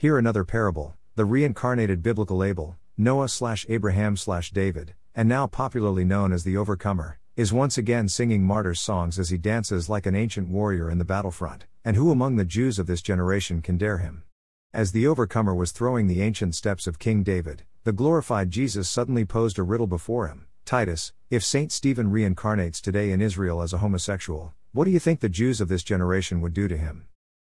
Here 0.00 0.16
another 0.16 0.44
parable, 0.44 0.94
the 1.14 1.26
reincarnated 1.26 2.02
biblical 2.02 2.42
Abel, 2.42 2.78
Noah 2.96 3.28
slash 3.28 3.66
Abraham 3.68 4.16
slash 4.16 4.50
David, 4.50 4.94
and 5.14 5.28
now 5.28 5.46
popularly 5.46 6.06
known 6.06 6.32
as 6.32 6.42
the 6.42 6.56
Overcomer, 6.56 7.18
is 7.36 7.52
once 7.52 7.76
again 7.76 8.08
singing 8.08 8.42
martyr's 8.42 8.80
songs 8.80 9.18
as 9.18 9.28
he 9.28 9.36
dances 9.36 9.90
like 9.90 10.06
an 10.06 10.14
ancient 10.14 10.48
warrior 10.48 10.90
in 10.90 10.96
the 10.96 11.04
battlefront, 11.04 11.66
and 11.84 11.96
who 11.96 12.10
among 12.10 12.36
the 12.36 12.46
Jews 12.46 12.78
of 12.78 12.86
this 12.86 13.02
generation 13.02 13.60
can 13.60 13.76
dare 13.76 13.98
him? 13.98 14.22
As 14.72 14.92
the 14.92 15.06
Overcomer 15.06 15.54
was 15.54 15.70
throwing 15.70 16.06
the 16.06 16.22
ancient 16.22 16.54
steps 16.54 16.86
of 16.86 16.98
King 16.98 17.22
David, 17.22 17.64
the 17.84 17.92
glorified 17.92 18.50
Jesus 18.50 18.88
suddenly 18.88 19.26
posed 19.26 19.58
a 19.58 19.62
riddle 19.62 19.86
before 19.86 20.28
him 20.28 20.46
Titus, 20.64 21.12
if 21.28 21.44
Saint 21.44 21.72
Stephen 21.72 22.10
reincarnates 22.10 22.80
today 22.80 23.12
in 23.12 23.20
Israel 23.20 23.60
as 23.60 23.74
a 23.74 23.78
homosexual, 23.84 24.54
what 24.72 24.86
do 24.86 24.92
you 24.92 24.98
think 24.98 25.20
the 25.20 25.28
Jews 25.28 25.60
of 25.60 25.68
this 25.68 25.82
generation 25.82 26.40
would 26.40 26.54
do 26.54 26.68
to 26.68 26.78
him? 26.78 27.04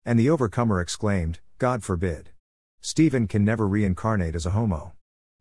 And 0.03 0.17
the 0.17 0.31
Overcomer 0.31 0.81
exclaimed, 0.81 1.41
God 1.59 1.83
forbid. 1.83 2.31
Stephen 2.81 3.27
can 3.27 3.43
never 3.43 3.67
reincarnate 3.67 4.35
as 4.35 4.45
a 4.45 4.51
homo. 4.51 4.93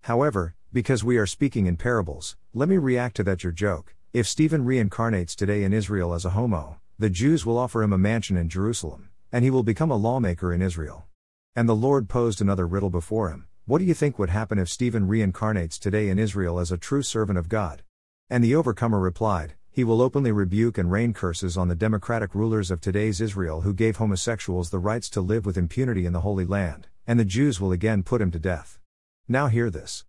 However, 0.02 0.56
because 0.72 1.04
we 1.04 1.16
are 1.18 1.26
speaking 1.26 1.66
in 1.66 1.76
parables, 1.76 2.36
let 2.52 2.68
me 2.68 2.76
react 2.76 3.14
to 3.16 3.22
that 3.24 3.44
your 3.44 3.52
joke. 3.52 3.94
If 4.12 4.26
Stephen 4.26 4.64
reincarnates 4.64 5.36
today 5.36 5.62
in 5.62 5.72
Israel 5.72 6.14
as 6.14 6.24
a 6.24 6.30
homo, 6.30 6.80
the 6.98 7.08
Jews 7.08 7.46
will 7.46 7.56
offer 7.56 7.82
him 7.82 7.92
a 7.92 7.98
mansion 7.98 8.36
in 8.36 8.48
Jerusalem, 8.48 9.10
and 9.30 9.44
he 9.44 9.50
will 9.50 9.62
become 9.62 9.92
a 9.92 9.96
lawmaker 9.96 10.52
in 10.52 10.60
Israel. 10.60 11.06
And 11.54 11.68
the 11.68 11.76
Lord 11.76 12.08
posed 12.08 12.40
another 12.40 12.66
riddle 12.66 12.90
before 12.90 13.30
him 13.30 13.46
What 13.66 13.78
do 13.78 13.84
you 13.84 13.94
think 13.94 14.18
would 14.18 14.30
happen 14.30 14.58
if 14.58 14.68
Stephen 14.68 15.06
reincarnates 15.06 15.78
today 15.78 16.08
in 16.08 16.18
Israel 16.18 16.58
as 16.58 16.72
a 16.72 16.76
true 16.76 17.02
servant 17.02 17.38
of 17.38 17.48
God? 17.48 17.82
And 18.28 18.42
the 18.42 18.56
overcomer 18.56 18.98
replied, 18.98 19.54
He 19.70 19.84
will 19.84 20.02
openly 20.02 20.32
rebuke 20.32 20.76
and 20.76 20.90
rain 20.90 21.12
curses 21.12 21.56
on 21.56 21.68
the 21.68 21.76
democratic 21.76 22.34
rulers 22.34 22.72
of 22.72 22.80
today's 22.80 23.20
Israel 23.20 23.60
who 23.60 23.72
gave 23.72 23.96
homosexuals 23.96 24.70
the 24.70 24.80
rights 24.80 25.08
to 25.10 25.20
live 25.20 25.46
with 25.46 25.56
impunity 25.56 26.04
in 26.04 26.12
the 26.12 26.22
Holy 26.22 26.44
Land, 26.44 26.88
and 27.08 27.18
the 27.18 27.24
Jews 27.24 27.58
will 27.58 27.72
again 27.72 28.02
put 28.02 28.20
him 28.20 28.30
to 28.30 28.38
death. 28.38 28.78
Now 29.26 29.46
hear 29.46 29.70
this. 29.70 30.04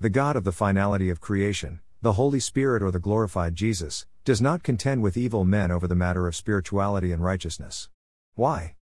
The 0.00 0.08
God 0.08 0.34
of 0.34 0.44
the 0.44 0.50
finality 0.50 1.10
of 1.10 1.20
creation, 1.20 1.80
the 2.00 2.14
Holy 2.14 2.40
Spirit 2.40 2.82
or 2.82 2.90
the 2.90 2.98
glorified 2.98 3.54
Jesus, 3.54 4.06
does 4.24 4.40
not 4.40 4.62
contend 4.62 5.02
with 5.02 5.18
evil 5.18 5.44
men 5.44 5.70
over 5.70 5.86
the 5.86 5.94
matter 5.94 6.26
of 6.26 6.34
spirituality 6.34 7.12
and 7.12 7.22
righteousness. 7.22 7.90
Why? 8.34 8.76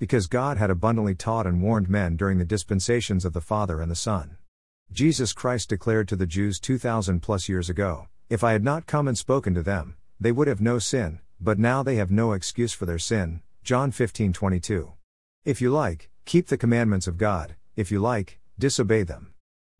Because 0.00 0.26
God 0.26 0.56
had 0.56 0.68
abundantly 0.68 1.14
taught 1.14 1.46
and 1.46 1.62
warned 1.62 1.88
men 1.88 2.16
during 2.16 2.38
the 2.38 2.44
dispensations 2.44 3.24
of 3.24 3.34
the 3.34 3.40
Father 3.40 3.80
and 3.80 3.88
the 3.88 3.94
Son. 3.94 4.38
Jesus 4.90 5.32
Christ 5.32 5.68
declared 5.68 6.08
to 6.08 6.16
the 6.16 6.26
Jews 6.26 6.58
2,000 6.58 7.20
plus 7.20 7.48
years 7.48 7.70
ago, 7.70 8.08
If 8.28 8.42
I 8.42 8.50
had 8.50 8.64
not 8.64 8.86
come 8.86 9.06
and 9.06 9.16
spoken 9.16 9.54
to 9.54 9.62
them, 9.62 9.94
they 10.18 10.32
would 10.32 10.48
have 10.48 10.60
no 10.60 10.80
sin, 10.80 11.20
but 11.40 11.56
now 11.56 11.84
they 11.84 11.96
have 11.96 12.10
no 12.10 12.32
excuse 12.32 12.72
for 12.72 12.84
their 12.84 12.98
sin. 12.98 13.42
John 13.62 13.92
15 13.92 14.32
22. 14.32 14.92
If 15.44 15.60
you 15.60 15.70
like, 15.70 16.10
keep 16.26 16.48
the 16.48 16.58
commandments 16.58 17.06
of 17.06 17.18
God, 17.18 17.54
if 17.76 17.92
you 17.92 18.00
like, 18.00 18.40
disobey 18.58 19.04
them. 19.04 19.32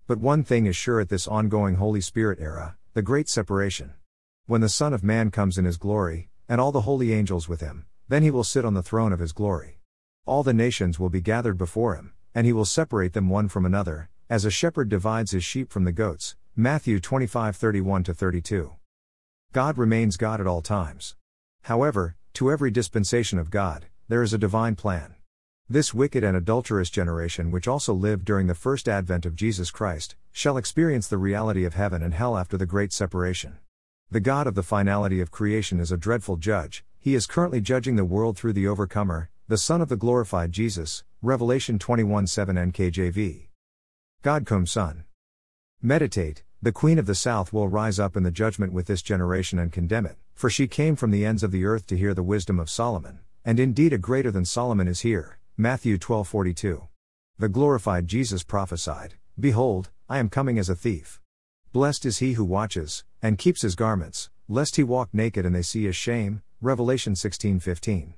But 0.06 0.20
one 0.20 0.44
thing 0.44 0.66
is 0.66 0.76
sure 0.76 1.00
at 1.00 1.08
this 1.08 1.26
ongoing 1.26 1.74
Holy 1.74 2.00
Spirit 2.00 2.38
era 2.40 2.76
the 2.94 3.02
great 3.02 3.28
separation. 3.28 3.92
When 4.46 4.62
the 4.62 4.70
Son 4.70 4.94
of 4.94 5.04
Man 5.04 5.30
comes 5.30 5.58
in 5.58 5.66
his 5.66 5.76
glory, 5.76 6.30
and 6.48 6.60
all 6.60 6.72
the 6.72 6.82
holy 6.82 7.12
angels 7.12 7.46
with 7.46 7.60
him, 7.60 7.84
then 8.08 8.22
he 8.22 8.30
will 8.30 8.44
sit 8.44 8.64
on 8.64 8.72
the 8.72 8.82
throne 8.82 9.12
of 9.12 9.18
his 9.18 9.32
glory. 9.32 9.80
All 10.24 10.42
the 10.42 10.54
nations 10.54 10.98
will 10.98 11.10
be 11.10 11.20
gathered 11.20 11.58
before 11.58 11.96
him, 11.96 12.14
and 12.34 12.46
he 12.46 12.54
will 12.54 12.64
separate 12.64 13.12
them 13.12 13.28
one 13.28 13.48
from 13.48 13.66
another, 13.66 14.08
as 14.30 14.44
a 14.44 14.50
shepherd 14.50 14.88
divides 14.88 15.32
his 15.32 15.44
sheep 15.44 15.70
from 15.70 15.84
the 15.84 15.92
goats. 15.92 16.36
Matthew 16.54 17.00
25 17.00 17.56
31 17.56 18.04
32. 18.04 18.72
God 19.52 19.76
remains 19.76 20.16
God 20.16 20.40
at 20.40 20.46
all 20.46 20.62
times. 20.62 21.16
However, 21.62 22.16
to 22.34 22.50
every 22.50 22.70
dispensation 22.70 23.38
of 23.38 23.50
God, 23.50 23.86
there 24.08 24.22
is 24.22 24.32
a 24.32 24.38
divine 24.38 24.76
plan. 24.76 25.15
This 25.68 25.92
wicked 25.92 26.22
and 26.22 26.36
adulterous 26.36 26.90
generation, 26.90 27.50
which 27.50 27.66
also 27.66 27.92
lived 27.92 28.24
during 28.24 28.46
the 28.46 28.54
first 28.54 28.88
advent 28.88 29.26
of 29.26 29.34
Jesus 29.34 29.72
Christ, 29.72 30.14
shall 30.30 30.56
experience 30.56 31.08
the 31.08 31.18
reality 31.18 31.64
of 31.64 31.74
heaven 31.74 32.04
and 32.04 32.14
hell 32.14 32.38
after 32.38 32.56
the 32.56 32.66
great 32.66 32.92
separation. 32.92 33.58
The 34.08 34.20
God 34.20 34.46
of 34.46 34.54
the 34.54 34.62
finality 34.62 35.20
of 35.20 35.32
creation 35.32 35.80
is 35.80 35.90
a 35.90 35.96
dreadful 35.96 36.36
judge, 36.36 36.84
he 37.00 37.16
is 37.16 37.26
currently 37.26 37.60
judging 37.60 37.96
the 37.96 38.04
world 38.04 38.38
through 38.38 38.52
the 38.52 38.68
overcomer, 38.68 39.28
the 39.48 39.58
Son 39.58 39.80
of 39.80 39.88
the 39.88 39.96
glorified 39.96 40.52
Jesus, 40.52 41.02
Revelation 41.20 41.80
21 41.80 42.28
7 42.28 42.54
NKJV. 42.54 43.48
God 44.22 44.46
come 44.46 44.66
Son. 44.66 45.02
Meditate, 45.82 46.44
the 46.62 46.70
Queen 46.70 46.96
of 46.96 47.06
the 47.06 47.14
South 47.16 47.52
will 47.52 47.66
rise 47.66 47.98
up 47.98 48.16
in 48.16 48.22
the 48.22 48.30
judgment 48.30 48.72
with 48.72 48.86
this 48.86 49.02
generation 49.02 49.58
and 49.58 49.72
condemn 49.72 50.06
it, 50.06 50.16
for 50.32 50.48
she 50.48 50.68
came 50.68 50.94
from 50.94 51.10
the 51.10 51.26
ends 51.26 51.42
of 51.42 51.50
the 51.50 51.64
earth 51.64 51.88
to 51.88 51.98
hear 51.98 52.14
the 52.14 52.22
wisdom 52.22 52.60
of 52.60 52.70
Solomon, 52.70 53.18
and 53.44 53.58
indeed 53.58 53.92
a 53.92 53.98
greater 53.98 54.30
than 54.30 54.44
Solomon 54.44 54.86
is 54.86 55.00
here. 55.00 55.40
Matthew 55.58 55.96
12:42. 55.96 56.86
The 57.38 57.48
glorified 57.48 58.06
Jesus 58.06 58.42
prophesied, 58.42 59.14
Behold, 59.40 59.90
I 60.06 60.18
am 60.18 60.28
coming 60.28 60.58
as 60.58 60.68
a 60.68 60.76
thief. 60.76 61.18
Blessed 61.72 62.04
is 62.04 62.18
he 62.18 62.34
who 62.34 62.44
watches 62.44 63.04
and 63.22 63.38
keeps 63.38 63.62
his 63.62 63.74
garments, 63.74 64.28
lest 64.48 64.76
he 64.76 64.82
walk 64.82 65.08
naked 65.14 65.46
and 65.46 65.54
they 65.54 65.62
see 65.62 65.84
his 65.84 65.96
shame. 65.96 66.42
Revelation 66.60 67.14
16:15. 67.14 68.12